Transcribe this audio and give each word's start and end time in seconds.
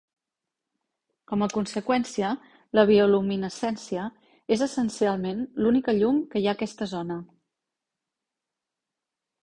Com 1.31 1.45
a 1.45 1.47
conseqüència, 1.57 2.31
la 2.79 2.85
bioluminescència 2.91 4.07
és 4.57 4.65
essencialment 4.69 5.47
l'única 5.65 5.97
llum 6.01 6.21
que 6.33 6.43
hi 6.45 6.51
ha 6.51 6.57
a 6.57 6.61
aquesta 6.61 6.93
zona. 6.97 7.23